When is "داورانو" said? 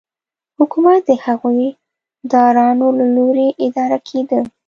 2.31-2.87